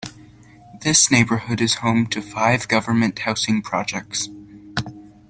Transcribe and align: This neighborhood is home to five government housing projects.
This 0.81 1.11
neighborhood 1.11 1.61
is 1.61 1.75
home 1.75 2.07
to 2.07 2.23
five 2.23 2.67
government 2.67 3.19
housing 3.19 3.61
projects. 3.61 4.29